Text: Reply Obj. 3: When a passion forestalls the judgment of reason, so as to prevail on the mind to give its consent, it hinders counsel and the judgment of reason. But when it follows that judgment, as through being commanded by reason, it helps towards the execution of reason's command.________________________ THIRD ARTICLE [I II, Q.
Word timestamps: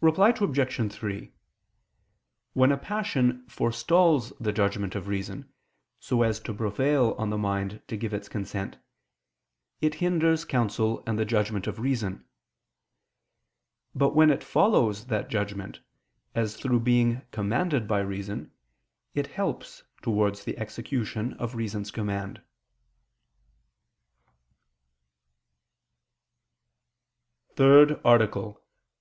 Reply 0.00 0.28
Obj. 0.40 0.92
3: 0.92 1.32
When 2.52 2.70
a 2.70 2.76
passion 2.76 3.44
forestalls 3.48 4.32
the 4.38 4.52
judgment 4.52 4.94
of 4.94 5.08
reason, 5.08 5.52
so 5.98 6.22
as 6.22 6.38
to 6.38 6.54
prevail 6.54 7.16
on 7.18 7.30
the 7.30 7.38
mind 7.38 7.82
to 7.88 7.96
give 7.96 8.14
its 8.14 8.28
consent, 8.28 8.76
it 9.80 9.96
hinders 9.96 10.44
counsel 10.44 11.02
and 11.08 11.18
the 11.18 11.24
judgment 11.24 11.66
of 11.66 11.80
reason. 11.80 12.24
But 13.96 14.14
when 14.14 14.30
it 14.30 14.44
follows 14.44 15.06
that 15.06 15.28
judgment, 15.28 15.80
as 16.36 16.56
through 16.56 16.78
being 16.78 17.22
commanded 17.32 17.88
by 17.88 17.98
reason, 17.98 18.52
it 19.12 19.26
helps 19.26 19.82
towards 20.02 20.44
the 20.44 20.56
execution 20.56 21.32
of 21.32 21.56
reason's 21.56 21.90
command.________________________ 21.90 22.40
THIRD 27.56 28.00
ARTICLE 28.04 28.44
[I 28.50 28.62
II, 28.62 28.62
Q. 28.62 28.62